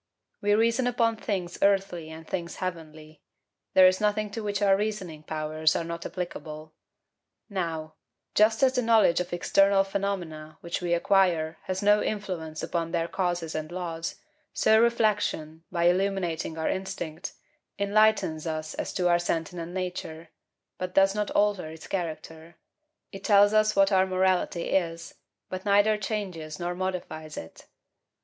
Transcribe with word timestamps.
We 0.41 0.55
reason 0.55 0.87
upon 0.87 1.15
things 1.17 1.59
earthly 1.61 2.09
and 2.09 2.27
things 2.27 2.55
heavenly; 2.55 3.21
there 3.75 3.85
is 3.85 4.01
nothing 4.01 4.31
to 4.31 4.41
which 4.41 4.59
our 4.59 4.75
reasoning 4.75 5.21
powers 5.21 5.75
are 5.75 5.83
not 5.83 6.07
applicable. 6.07 6.73
Now, 7.51 7.93
just 8.33 8.63
as 8.63 8.73
the 8.73 8.81
knowledge 8.81 9.19
of 9.19 9.31
external 9.31 9.83
phenomena, 9.83 10.57
which 10.61 10.81
we 10.81 10.95
acquire, 10.95 11.59
has 11.65 11.83
no 11.83 12.01
influence 12.01 12.63
upon 12.63 12.89
their 12.89 13.07
causes 13.07 13.53
and 13.53 13.71
laws, 13.71 14.15
so 14.53 14.81
reflection, 14.81 15.65
by 15.71 15.83
illuminating 15.83 16.57
our 16.57 16.67
instinct, 16.67 17.33
enlightens 17.77 18.47
us 18.47 18.73
as 18.73 18.93
to 18.93 19.07
our 19.07 19.19
sentient 19.19 19.71
nature, 19.71 20.29
but 20.79 20.95
does 20.95 21.13
not 21.13 21.29
alter 21.29 21.69
its 21.69 21.85
character; 21.85 22.55
it 23.11 23.23
tells 23.23 23.53
us 23.53 23.75
what 23.75 23.91
our 23.91 24.07
morality 24.07 24.63
is, 24.69 25.13
but 25.47 25.63
neither 25.63 25.95
changes 25.95 26.59
nor 26.59 26.73
modifies 26.73 27.37
it. 27.37 27.67